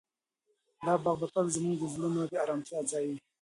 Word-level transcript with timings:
دا 0.85 0.93
باغ 1.03 1.15
به 1.21 1.27
تل 1.33 1.45
زموږ 1.55 1.75
د 1.79 1.83
زړونو 1.93 2.19
د 2.31 2.33
ارامتیا 2.43 2.79
ځای 2.91 3.03
وي. 3.09 3.17